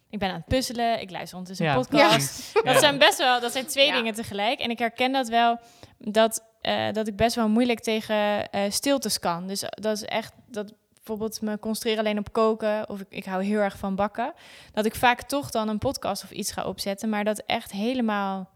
[0.10, 1.76] ik ben aan het puzzelen, ik luister ondertussen Ja.
[1.76, 2.54] een podcast.
[2.66, 3.96] Dat zijn best wel, dat zijn twee Ja.
[3.96, 4.60] dingen tegelijk.
[4.60, 5.60] En ik herken dat wel,
[5.98, 9.48] dat, eh, dat ik best wel moeilijk tegen eh stiltes kan.
[9.48, 10.74] Dus dat is echt, dat
[11.06, 14.34] bijvoorbeeld me concentreren alleen op koken, of ik, ik hou heel erg van bakken.
[14.74, 18.50] Dat ik vaak toch dan een podcast of iets ga opzetten, maar dat echt helemaal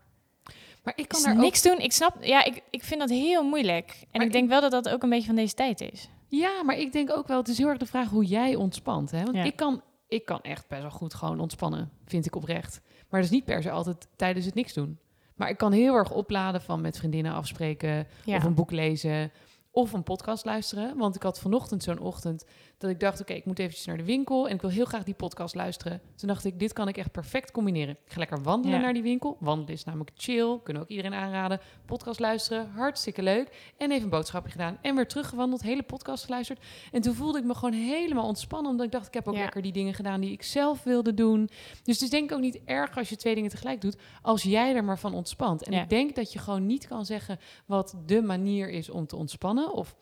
[0.84, 1.80] Maar ik kan ook niks doen.
[1.80, 3.90] Ik snap, ja, ik, ik vind dat heel moeilijk.
[3.90, 6.10] En Maar ik ik- denk wel dat dat ook een beetje van deze tijd is.
[6.28, 9.12] Ja, maar ik denk ook wel, het is heel erg de vraag hoe jij ontspant.
[9.12, 9.24] Hè?
[9.24, 9.44] Want Ja.
[9.44, 12.82] ik, kan, ik kan echt best wel goed gewoon ontspannen, vind ik oprecht.
[13.10, 15.00] Maar dat is niet per se altijd tijdens het niks doen.
[15.36, 18.36] Maar ik kan heel erg opladen van met vriendinnen afspreken, Ja.
[18.38, 19.32] of een boek lezen,
[19.72, 20.98] of een podcast luisteren.
[20.98, 22.46] Want ik had vanochtend zo'n ochtend
[22.80, 25.04] dat ik dacht, oké, ik moet eventjes naar de winkel en ik wil heel graag
[25.04, 26.02] die podcast luisteren.
[26.16, 27.98] Toen dacht ik, dit kan ik echt perfect combineren.
[28.06, 28.84] Ik ga lekker wandelen Ja.
[28.84, 29.38] naar die winkel.
[29.40, 31.60] Wandelen is namelijk chill, kunnen ook iedereen aanraden.
[31.86, 33.72] Podcast luisteren, hartstikke leuk.
[33.78, 36.60] En even een boodschapje gedaan en weer teruggewandeld, hele podcast geluisterd.
[36.92, 39.42] En toen voelde ik me gewoon helemaal ontspannen, omdat ik dacht, ik heb ook Ja.
[39.42, 41.50] lekker die dingen gedaan die ik zelf wilde doen.
[41.84, 44.44] Dus het is denk ik ook niet erg als je twee dingen tegelijk doet, als
[44.44, 45.64] jij er maar van ontspant.
[45.64, 45.82] En Ja.
[45.84, 49.74] ik denk dat je gewoon niet kan zeggen wat de manier is om te ontspannen,
[49.74, 49.96] of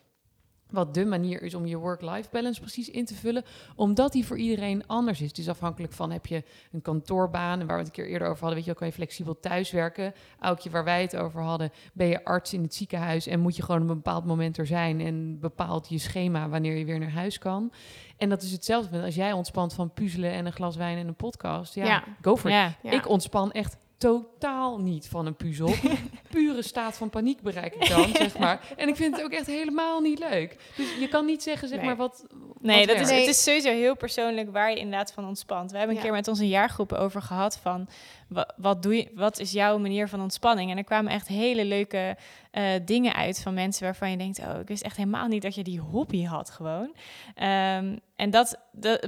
[0.70, 4.38] wat de manier is om je work-life balance precies in te vullen, omdat die voor
[4.38, 5.28] iedereen anders is.
[5.28, 8.28] Het is afhankelijk van, heb je een kantoorbaan, en waar we het een keer eerder
[8.28, 10.12] over hadden, weet je ook, kan je flexibel thuiswerken.
[10.38, 13.62] Aukje, waar wij het over hadden, ben je arts in het ziekenhuis en moet je
[13.62, 17.10] gewoon op een bepaald moment er zijn en bepaalt je schema wanneer je weer naar
[17.12, 17.72] huis kan.
[18.16, 21.08] En dat is hetzelfde met als jij ontspant van puzzelen en een glas wijn en
[21.08, 21.74] een podcast.
[21.74, 22.04] Ja, Ja.
[22.22, 22.56] go for it.
[22.56, 22.74] Ja.
[22.82, 22.90] Ja.
[22.90, 25.74] Ik ontspan echt totaal niet van een puzzel.
[26.30, 28.60] Pure staat van paniek bereik ik dan, zeg maar.
[28.76, 30.56] En ik vind het ook echt helemaal niet leuk.
[30.76, 31.86] Dus je kan niet zeggen, zeg Nee.
[31.86, 32.26] maar, wat
[32.60, 35.70] Nee, wat dat is, het is sowieso heel persoonlijk waar je inderdaad van ontspant.
[35.70, 36.08] We hebben een Ja.
[36.08, 37.88] keer met onze jaargroepen over gehad van
[38.28, 40.70] wa- wat, doe je, wat is jouw manier van ontspanning?
[40.70, 42.16] En er kwamen echt hele leuke
[42.50, 45.54] eh, dingen uit van mensen waarvan je denkt, oh, ik wist echt helemaal niet dat
[45.54, 46.94] je die hobby had gewoon.
[47.34, 48.58] Ehm, en dat,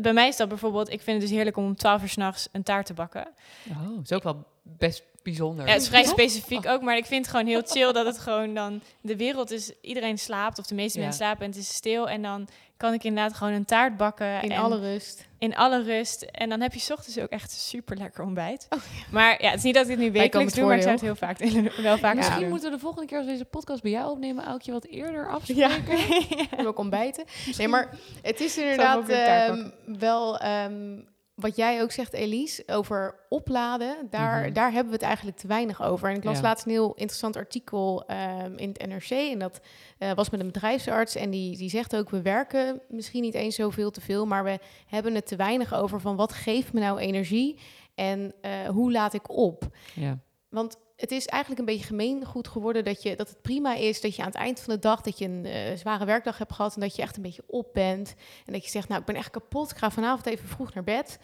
[0.02, 2.48] bij mij is dat bijvoorbeeld, ik vind het dus heerlijk om om 12 uur s'nachts
[2.52, 3.28] een taart te bakken.
[3.70, 5.66] Oh, is ook wel best bijzonder.
[5.66, 8.18] Ja, het is vrij specifiek ook, maar ik vind het gewoon heel chill dat het
[8.18, 8.80] gewoon dan...
[9.00, 11.04] De wereld is, iedereen slaapt, of de meeste Ja.
[11.04, 12.08] mensen slapen en het is stil.
[12.08, 14.42] En dan kan ik inderdaad gewoon een taart bakken.
[14.42, 15.28] In en alle rust.
[15.38, 16.22] in alle rust.
[16.22, 18.68] En dan heb je 's ochtends ook echt super lekker ontbijt.
[19.10, 20.94] Maar ja, het is niet dat ik dit nu wekelijks het doe, maar ik zou
[20.94, 21.38] het heel vaak
[21.82, 22.18] wel vaak Ja.
[22.18, 22.48] Misschien doen.
[22.48, 25.30] moeten we de volgende keer als deze podcast bij jou opnemen, Aukje, wat eerder Ja.
[25.32, 26.48] afspreken.
[26.58, 27.24] En ook ontbijten.
[27.58, 27.90] Nee, maar
[28.22, 30.98] het is inderdaad ehm, wel ehm,
[31.40, 33.96] wat jij ook zegt, Elise, over opladen.
[34.10, 34.52] Daar, Mhm.
[34.52, 36.08] daar hebben we het eigenlijk te weinig over.
[36.10, 36.42] En ik las Ja.
[36.42, 39.10] laatst een heel interessant artikel ehm, in het NRC.
[39.10, 39.60] En dat
[39.98, 41.14] eh, was met een bedrijfsarts.
[41.14, 44.58] En die, die zegt ook, we werken misschien niet eens zoveel te veel, maar we
[44.86, 47.58] hebben het te weinig over van wat geeft me nou energie
[47.94, 49.68] en eh, hoe laat ik op.
[49.94, 50.18] Ja.
[50.48, 54.16] Want het is eigenlijk een beetje gemeengoed geworden dat, je, dat het prima is dat
[54.16, 56.74] je aan het eind van de dag dat je een eh, zware werkdag hebt gehad
[56.74, 58.14] en dat je echt een beetje op bent.
[58.46, 60.84] En dat je zegt, nou ik ben echt kapot, ik ga vanavond even vroeg naar
[60.84, 61.18] bed.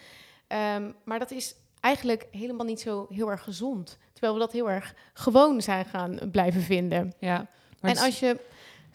[0.47, 3.99] Ehm, maar dat is eigenlijk helemaal niet zo heel erg gezond.
[4.12, 7.12] Terwijl we dat heel erg gewoon zijn gaan blijven vinden.
[7.19, 7.47] ja.
[7.81, 8.41] En als je...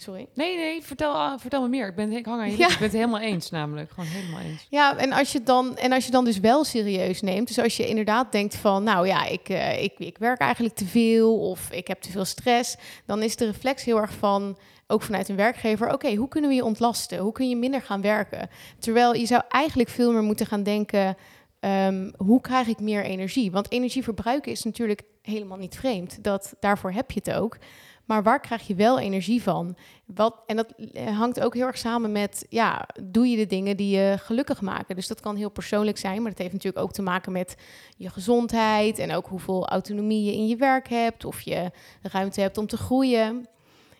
[0.01, 0.27] Sorry.
[0.33, 1.87] Nee, nee, vertel, ah, vertel me meer.
[1.87, 2.67] Ik, ben, ik hang aan je Ja.
[2.67, 3.91] Ik ben het helemaal eens namelijk.
[3.91, 4.67] Gewoon helemaal eens.
[4.69, 7.77] Ja, en als je dan en als je dan dus wel serieus neemt, dus als
[7.77, 11.71] je inderdaad denkt van, nou ja, ik, eh, ik, ik werk eigenlijk te veel of
[11.71, 15.35] ik heb te veel stress, dan is de reflex heel erg van, ook vanuit een
[15.35, 17.17] werkgever, oké, hoe kunnen we je ontlasten?
[17.17, 18.49] Hoe kun je minder gaan werken?
[18.79, 21.17] Terwijl je zou eigenlijk veel meer moeten gaan denken,
[21.59, 23.51] ehm, hoe krijg ik meer energie?
[23.51, 26.23] Want energie verbruiken is natuurlijk helemaal niet vreemd.
[26.23, 27.57] Dat, daarvoor heb je het ook.
[28.05, 29.75] Maar waar krijg je wel energie van?
[30.05, 33.77] Wat, en dat eh, hangt ook heel erg samen met, ja, doe je de dingen
[33.77, 34.95] die je gelukkig maken?
[34.95, 37.55] Dus dat kan heel persoonlijk zijn, maar dat heeft natuurlijk ook te maken met
[37.97, 42.57] je gezondheid en ook hoeveel autonomie je in je werk hebt, of je ruimte hebt
[42.57, 43.45] om te groeien.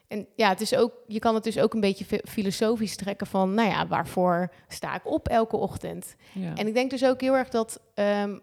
[0.08, 3.28] En ja, het is ook, je kan het dus ook een beetje fi- filosofisch trekken
[3.28, 6.16] van, nou ja, waarvoor sta ik op elke ochtend?
[6.32, 6.56] Ja.
[6.56, 8.38] En ik denk dus ook heel erg dat ehm,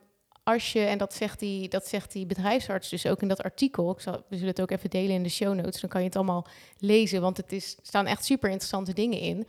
[0.48, 3.90] als je, en dat zegt, die, dat zegt die bedrijfsarts dus ook in dat artikel,
[3.90, 6.06] ik zal, we zullen het ook even delen in de show notes, dan kan je
[6.06, 6.46] het allemaal
[6.78, 9.46] lezen, want het is, er staan echt super interessante dingen in.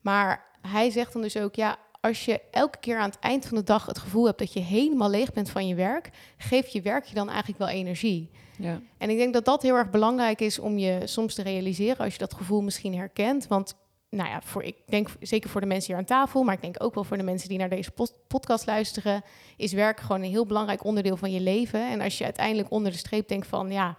[0.00, 3.56] Maar hij zegt dan dus ook, ja, als je elke keer aan het eind van
[3.56, 6.82] de dag het gevoel hebt dat je helemaal leeg bent van je werk, geeft je
[6.82, 8.30] werk je dan eigenlijk wel energie.
[8.56, 8.80] ja.
[8.98, 12.12] En ik denk dat dat heel erg belangrijk is om je soms te realiseren als
[12.12, 13.46] je dat gevoel misschien herkent.
[13.46, 13.74] Want
[14.10, 16.82] nou ja, voor, ik denk zeker voor de mensen hier aan tafel, maar ik denk
[16.82, 19.22] ook wel voor de mensen die naar deze pod- podcast luisteren,
[19.56, 21.90] is werk gewoon een heel belangrijk onderdeel van je leven.
[21.90, 23.96] En als je uiteindelijk onder de streep denkt van ja,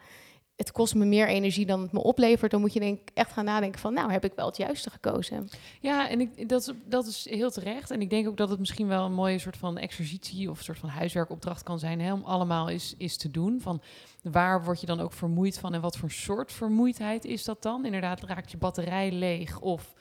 [0.62, 3.32] het kost me meer energie dan het me oplevert, dan moet je denk ik echt
[3.32, 5.48] gaan nadenken van nou, heb ik wel het juiste gekozen?
[5.80, 7.92] Ja, en ik, dat, is, dat is heel terecht.
[7.92, 10.64] En ik denk ook dat het misschien wel een mooie soort van exercitie of een
[10.64, 12.02] soort van huiswerkopdracht kan zijn.
[12.02, 13.62] Hè, om allemaal is, is te doen.
[13.62, 13.82] Van
[14.24, 17.86] waar word je dan ook vermoeid van en wat voor soort vermoeidheid is dat dan?
[17.86, 19.94] Inderdaad, raakt je batterij leeg of...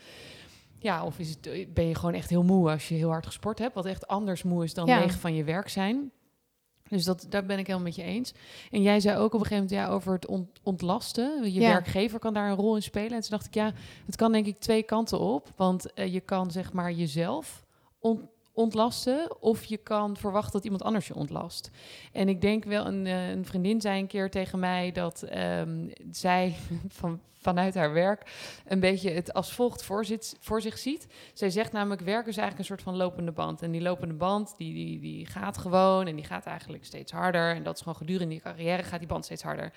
[0.79, 3.59] Ja, of is het, ben je gewoon echt heel moe als je heel hard gesport
[3.59, 3.75] hebt?
[3.75, 4.99] Wat echt anders moe is dan Ja.
[4.99, 6.11] leeg van je werk zijn.
[6.91, 8.33] Dus dat, daar ben ik helemaal met je eens.
[8.71, 11.53] En jij zei ook op een gegeven moment ja, over het ont- ontlasten.
[11.53, 11.69] Je Ja.
[11.69, 13.11] werkgever kan daar een rol in spelen.
[13.13, 13.73] En toen dacht ik, ja,
[14.07, 15.49] het kan denk ik twee kanten op.
[15.57, 17.65] Want eh, je kan zeg maar jezelf
[17.99, 19.43] ont- ontlasten.
[19.43, 21.71] Of je kan verwachten dat iemand anders je ontlast.
[22.13, 25.89] En ik denk wel, een, eh, een vriendin zei een keer tegen mij dat ehm,
[26.11, 26.57] zij
[26.89, 28.23] van, vanuit haar werk
[28.67, 30.05] een beetje het als volgt voor,
[30.61, 31.07] zich ziet.
[31.33, 33.63] Zij zegt namelijk, werk is eigenlijk een soort van lopende band.
[33.63, 37.55] En die lopende band, die, die, die gaat gewoon en die gaat eigenlijk steeds harder.
[37.55, 39.73] En dat is gewoon gedurende je carrière gaat die band steeds harder.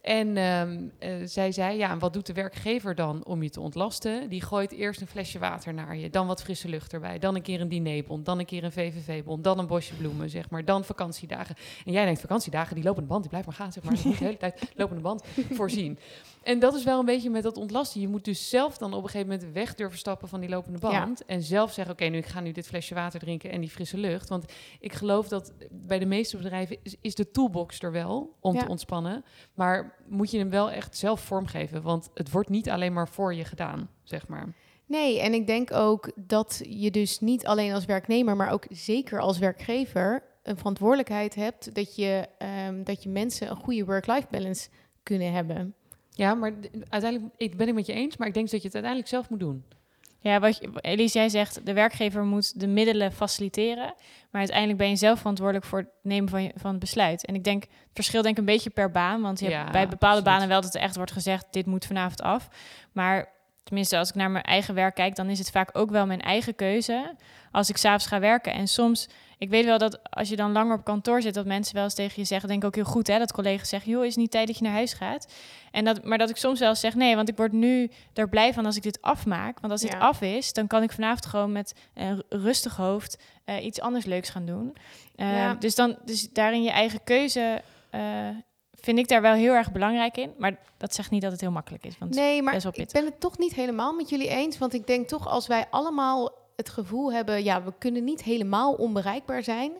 [0.00, 3.60] En ehm, eh, zij zei, ja, en wat doet de werkgever dan om je te
[3.60, 4.28] ontlasten?
[4.28, 7.42] Die gooit eerst een flesje water naar je, dan wat frisse lucht erbij, dan een
[7.42, 10.84] keer een dinerbond, dan een keer een VVV-bond, dan een bosje bloemen, zeg maar, dan
[10.84, 11.56] vakantiedagen.
[11.84, 13.94] En jij denkt, vakantiedagen, die lopende band, die blijft maar gaan, zeg maar.
[14.20, 15.98] De hele tijd lopende band voorzien.
[16.42, 18.00] En dat is wel een beetje met dat ontlasten.
[18.00, 20.78] Je moet dus zelf dan op een gegeven moment weg durven stappen van die lopende
[20.78, 21.24] band.
[21.24, 23.98] En zelf zeggen, oké, nu ik ga nu dit flesje water drinken en die frisse
[23.98, 24.28] lucht.
[24.28, 28.54] Want ik geloof dat bij de meeste bedrijven is, is de toolbox er wel om
[28.54, 28.60] Ja.
[28.62, 29.24] te ontspannen.
[29.54, 31.82] Maar maar moet je hem wel echt zelf vormgeven.
[31.82, 34.54] Want het wordt niet alleen maar voor je gedaan, zeg maar.
[34.86, 39.20] Nee, en ik denk ook dat je dus niet alleen als werknemer, maar ook zeker
[39.20, 44.68] als werkgever een verantwoordelijkheid hebt dat je, ehm, dat je mensen een goede work-life balance
[45.02, 45.74] kunnen hebben.
[46.10, 46.52] Ja, maar
[46.88, 49.30] uiteindelijk ik ben ik met je eens, maar ik denk dat je het uiteindelijk zelf
[49.30, 49.64] moet doen.
[50.22, 53.94] Ja, wat je, Elise, jij zegt, de werkgever moet de middelen faciliteren.
[54.30, 57.24] Maar uiteindelijk ben je zelf verantwoordelijk voor het nemen van, je, van het besluit.
[57.24, 59.20] En ik denk, het verschil denk ik een beetje per baan.
[59.20, 60.24] Want je hebt bij bepaalde absoluut.
[60.24, 62.48] banen wel dat er echt wordt gezegd, dit moet vanavond af.
[62.92, 63.28] Maar
[63.62, 66.20] tenminste, als ik naar mijn eigen werk kijk, dan is het vaak ook wel mijn
[66.20, 67.14] eigen keuze.
[67.50, 68.52] Als ik s'avonds ga werken.
[68.52, 69.08] En soms,
[69.40, 71.94] ik weet wel dat als je dan langer op kantoor zit, dat mensen wel eens
[71.94, 74.18] tegen je zeggen, denk ik ook heel goed, hè, dat collega's zeggen, joh, is het
[74.20, 75.32] niet tijd dat je naar huis gaat?
[75.70, 78.28] En dat, maar dat ik soms wel eens zeg, nee, want ik word nu er
[78.28, 79.60] blij van als ik dit afmaak.
[79.60, 79.98] Want als dit Ja.
[79.98, 84.28] af is, dan kan ik vanavond gewoon met een rustig hoofd eh, iets anders leuks
[84.30, 84.76] gaan doen.
[85.16, 85.54] Eh, Ja.
[85.54, 88.28] dus, dan, dus daarin je eigen keuze eh,
[88.80, 90.32] vind ik daar wel heel erg belangrijk in.
[90.38, 91.98] Maar dat zegt niet dat het heel makkelijk is.
[91.98, 94.58] Want Nee, maar ik ben het toch niet helemaal met jullie eens.
[94.58, 98.72] Want ik denk toch als wij allemaal het gevoel hebben, ja, we kunnen niet helemaal
[98.72, 99.72] onbereikbaar zijn.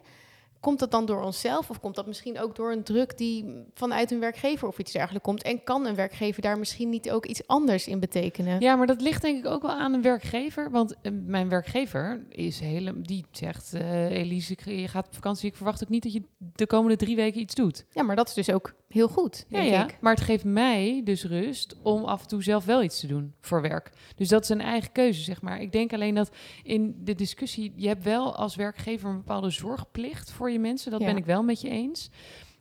[0.61, 4.11] Komt dat dan door onszelf of komt dat misschien ook door een druk die vanuit
[4.11, 5.43] een werkgever of iets dergelijks komt?
[5.43, 8.61] En kan een werkgever daar misschien niet ook iets anders in betekenen?
[8.61, 10.71] Ja, maar dat ligt denk ik ook wel aan een werkgever.
[10.71, 15.49] Want eh, mijn werkgever is hele, die zegt, eh, Elise, je gaat op vakantie.
[15.49, 17.85] Ik verwacht ook niet dat je de komende drie weken iets doet.
[17.91, 19.85] Ja, maar dat is dus ook heel goed, Ja, denk ja.
[19.89, 19.99] ik.
[20.01, 23.35] Maar het geeft mij dus rust om af en toe zelf wel iets te doen
[23.41, 23.91] voor werk.
[24.17, 25.61] Dus dat is een eigen keuze, zeg maar.
[25.61, 26.31] Ik denk alleen dat
[26.63, 30.91] in de discussie, je hebt wel als werkgever een bepaalde zorgplicht voor je mensen.
[30.91, 31.07] Dat Ja.
[31.07, 32.11] ben ik wel met je eens.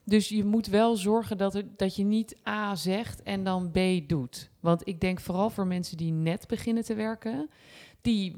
[0.03, 3.77] Dus je moet wel zorgen dat, er, dat je niet A zegt en dan B
[4.07, 4.49] doet.
[4.59, 7.49] Want ik denk vooral voor mensen die net beginnen te werken,
[8.01, 8.35] die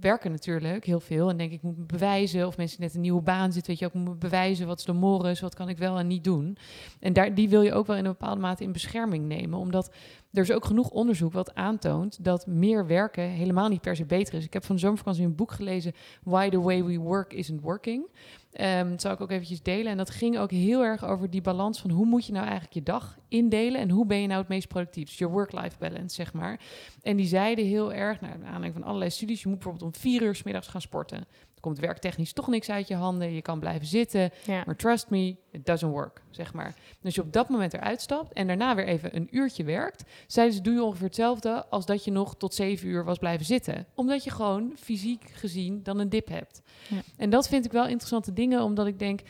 [0.00, 1.28] werken natuurlijk heel veel.
[1.28, 2.46] En denk ik moet me bewijzen.
[2.46, 4.66] Of mensen net een nieuwe baan zitten, weet je ook, moet me bewijzen.
[4.66, 5.40] Wat is de morris?
[5.40, 6.56] Wat kan ik wel en niet doen?
[7.00, 9.58] En daar, die wil je ook wel in een bepaalde mate in bescherming nemen.
[9.58, 9.94] Omdat
[10.32, 14.34] er is ook genoeg onderzoek wat aantoont dat meer werken helemaal niet per se beter
[14.34, 14.44] is.
[14.44, 18.06] Ik heb van de zomervakantie een boek gelezen, Why the Way We Work Isn't Working.
[18.52, 19.92] Ehm dat zal ik ook eventjes delen.
[19.92, 22.74] En dat ging ook heel erg over die balans van hoe moet je nou eigenlijk
[22.74, 25.06] je dag indelen en hoe ben je nou het meest productief.
[25.08, 26.60] Dus je work-life balance, zeg maar.
[27.02, 30.22] En die zeiden heel erg, naar aanleiding van allerlei studies, je moet bijvoorbeeld om vier
[30.22, 31.26] uur 's middags gaan sporten.
[31.58, 34.30] Er komt werktechnisch toch niks uit je handen, je kan blijven zitten.
[34.46, 34.62] Ja.
[34.66, 36.74] Maar trust me, it doesn't work, zeg maar.
[37.04, 40.56] Als je op dat moment eruit stapt en daarna weer even een uurtje werkt, zeiden
[40.56, 43.86] ze, doe je ongeveer hetzelfde als dat je nog tot zeven uur was blijven zitten.
[43.94, 46.62] Omdat je gewoon fysiek gezien dan een dip hebt.
[46.88, 47.00] Ja.
[47.16, 49.20] En dat vind ik wel interessante dingen, omdat ik denk,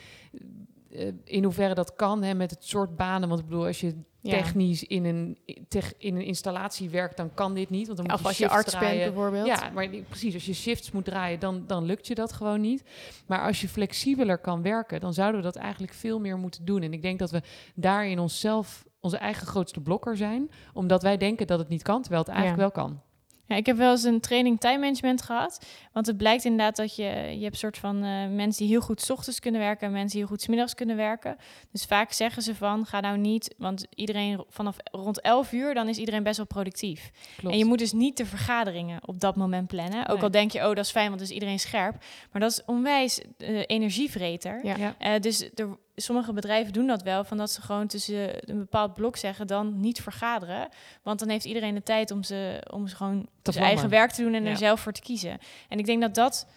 [1.23, 3.29] in hoeverre dat kan hè, met het soort banen.
[3.29, 7.53] Want ik bedoel, als je technisch in een, tech, in een installatie werkt, dan kan
[7.53, 7.85] dit niet.
[7.85, 9.13] Want dan moet Of als je arts bent draaien.
[9.13, 9.47] bijvoorbeeld.
[9.47, 10.33] Ja, maar precies.
[10.33, 12.83] Als je shifts moet draaien, dan, dan lukt je dat gewoon niet.
[13.27, 16.81] Maar als je flexibeler kan werken, dan zouden we dat eigenlijk veel meer moeten doen.
[16.81, 17.41] En ik denk dat we
[17.75, 20.49] daarin onszelf onze eigen grootste blokker zijn.
[20.73, 22.71] Omdat wij denken dat het niet kan, terwijl het eigenlijk Ja.
[22.73, 23.01] wel kan.
[23.49, 25.65] Ja, ik heb wel eens een training time management gehad.
[25.93, 27.03] Want het blijkt inderdaad dat je,
[27.37, 30.09] je hebt soort van eh, mensen die heel goed 's ochtends kunnen werken en mensen
[30.11, 31.37] die heel goed 's middags kunnen werken.
[31.71, 35.87] Dus vaak zeggen ze van, ga nou niet, want iedereen vanaf rond 11 uur, dan
[35.89, 37.11] is iedereen best wel productief.
[37.37, 37.53] Klopt.
[37.53, 40.07] En je moet dus niet de vergaderingen op dat moment plannen.
[40.07, 40.23] Ook Nee.
[40.23, 41.95] al denk je, oh, dat is fijn, want dan is iedereen scherp.
[42.31, 44.59] Maar dat is onwijs eh, energievreter.
[44.65, 44.75] Ja.
[44.77, 44.95] Ja.
[44.97, 48.93] Eh, dus er, sommige bedrijven doen dat wel, van dat ze gewoon tussen een bepaald
[48.93, 50.69] blok zeggen, dan niet vergaderen.
[51.03, 54.11] Want dan heeft iedereen de tijd om ze, om ze gewoon Te zijn eigen werk
[54.11, 54.49] te doen en Ja.
[54.49, 55.37] er zelf voor te kiezen.
[55.69, 56.47] En ik denk dat dat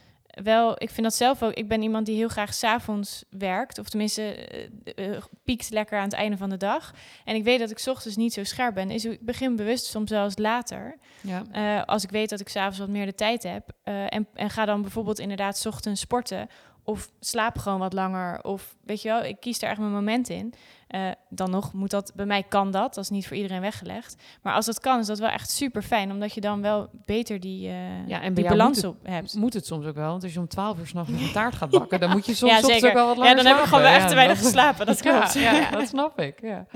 [0.42, 3.88] wel, ik vind dat zelf ook, ik ben iemand die heel graag s'avonds werkt, of
[3.88, 6.94] tenminste eh, eh, piekt lekker aan het einde van de dag.
[7.24, 8.88] En ik weet dat ik 's ochtends niet zo scherp ben.
[8.88, 10.96] Dus ik begin bewust soms zelfs later.
[11.20, 11.42] Ja.
[11.52, 13.68] Eh, als ik weet dat ik s'avonds wat meer de tijd heb.
[13.83, 16.48] en, en ga dan bijvoorbeeld inderdaad 's ochtends sporten.
[16.84, 18.44] Of slaap gewoon wat langer.
[18.44, 20.54] Of weet je wel, ik kies daar echt mijn moment in.
[20.88, 22.94] Eh, dan nog moet dat, bij mij kan dat.
[22.94, 24.22] Dat is niet voor iedereen weggelegd.
[24.42, 26.10] Maar als dat kan, is dat wel echt super fijn.
[26.10, 29.34] Omdat je dan wel beter die, eh, Ja, en die balans op hebt.
[29.34, 31.70] Moet het soms ook wel, want als je om 12 uur s'nachts een taart gaat
[31.70, 33.84] bakken, dan moet je soms Ja, ook wel wat Ja, langer dan heb ik gewoon
[33.84, 34.86] echt te weinig geslapen.
[34.86, 35.34] Dat klopt.
[35.34, 36.40] Ja, ja, dat snap ik.
[36.42, 36.66] Ja.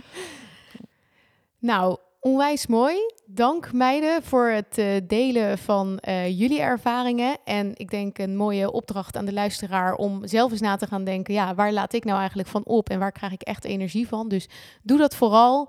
[1.58, 2.96] Nou, onwijs mooi.
[3.26, 7.37] Dank meiden voor het eh, delen van eh, jullie ervaringen.
[7.44, 11.05] En ik denk een mooie opdracht aan de luisteraar om zelf eens na te gaan
[11.05, 11.35] denken...
[11.35, 14.29] ja, waar laat ik nou eigenlijk van op en waar krijg ik echt energie van?
[14.29, 14.48] Dus
[14.83, 15.68] doe dat vooral.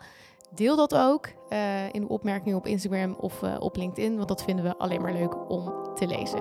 [0.55, 4.15] Deel dat ook eh, in de opmerkingen op Instagram of op LinkedIn...
[4.15, 6.39] want dat vinden we alleen maar leuk om te lezen.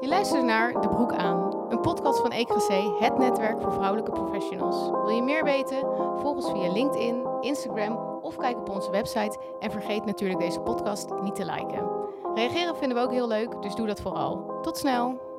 [0.00, 4.90] Je luistert naar De Broek Aan, podcast van EKC, het netwerk voor vrouwelijke professionals.
[4.90, 5.80] Wil je meer weten?
[6.20, 9.38] Volg ons via LinkedIn, Instagram of kijk op onze website.
[9.60, 11.90] En vergeet natuurlijk deze podcast niet te liken.
[12.34, 14.60] Reageren vinden we ook heel leuk, dus doe dat vooral.
[14.62, 15.33] Tot snel!